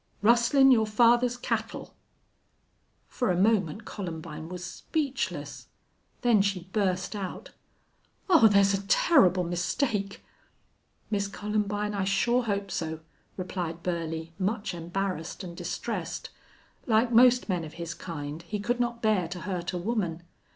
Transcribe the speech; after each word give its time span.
"Rustlin' 0.23 0.71
your 0.71 0.87
father's 0.87 1.37
cattle." 1.37 1.93
For 3.07 3.29
a 3.29 3.37
moment 3.37 3.85
Columbine 3.85 4.49
was 4.49 4.65
speechless. 4.65 5.67
Then 6.23 6.41
she 6.41 6.61
burst 6.73 7.15
out, 7.15 7.51
"Oh, 8.27 8.47
there's 8.47 8.73
a 8.73 8.81
terrible 8.87 9.43
mistake!" 9.43 10.23
"Miss 11.11 11.27
Columbine, 11.27 11.93
I 11.93 12.05
shore 12.05 12.45
hope 12.45 12.71
so," 12.71 13.01
replied 13.37 13.83
Burley, 13.83 14.33
much 14.39 14.73
embarrassed 14.73 15.43
and 15.43 15.55
distressed. 15.55 16.31
Like 16.87 17.11
most 17.11 17.47
men 17.47 17.63
of 17.63 17.73
his 17.73 17.93
kind, 17.93 18.41
he 18.41 18.59
could 18.59 18.79
not 18.79 19.03
bear 19.03 19.27
to 19.27 19.41
hurt 19.41 19.71
a 19.71 19.77
woman. 19.77 20.23